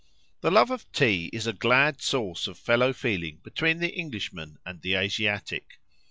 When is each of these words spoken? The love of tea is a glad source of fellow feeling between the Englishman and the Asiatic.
The 0.41 0.49
love 0.49 0.71
of 0.71 0.91
tea 0.91 1.29
is 1.31 1.45
a 1.45 1.53
glad 1.53 2.01
source 2.01 2.47
of 2.47 2.57
fellow 2.57 2.91
feeling 2.91 3.39
between 3.43 3.77
the 3.77 3.93
Englishman 3.93 4.57
and 4.65 4.81
the 4.81 4.95
Asiatic. 4.95 5.79